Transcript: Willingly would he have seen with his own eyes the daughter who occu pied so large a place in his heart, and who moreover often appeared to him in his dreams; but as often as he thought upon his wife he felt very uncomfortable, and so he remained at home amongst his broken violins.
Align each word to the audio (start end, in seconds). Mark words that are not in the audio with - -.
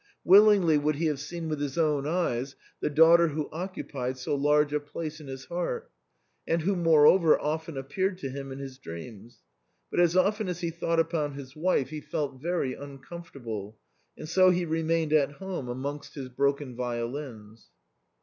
Willingly 0.25 0.79
would 0.79 0.95
he 0.95 1.05
have 1.05 1.19
seen 1.19 1.47
with 1.47 1.61
his 1.61 1.77
own 1.77 2.07
eyes 2.07 2.55
the 2.79 2.89
daughter 2.89 3.27
who 3.27 3.47
occu 3.49 3.87
pied 3.87 4.17
so 4.17 4.33
large 4.33 4.73
a 4.73 4.79
place 4.79 5.19
in 5.19 5.27
his 5.27 5.45
heart, 5.45 5.91
and 6.47 6.63
who 6.63 6.75
moreover 6.75 7.39
often 7.39 7.77
appeared 7.77 8.17
to 8.17 8.29
him 8.31 8.51
in 8.51 8.57
his 8.57 8.79
dreams; 8.79 9.43
but 9.91 9.99
as 9.99 10.17
often 10.17 10.47
as 10.49 10.61
he 10.61 10.71
thought 10.71 10.99
upon 10.99 11.33
his 11.33 11.55
wife 11.55 11.89
he 11.89 12.01
felt 12.01 12.41
very 12.41 12.73
uncomfortable, 12.73 13.77
and 14.17 14.27
so 14.27 14.49
he 14.49 14.65
remained 14.65 15.13
at 15.13 15.33
home 15.33 15.69
amongst 15.69 16.15
his 16.15 16.29
broken 16.29 16.75
violins. 16.75 17.69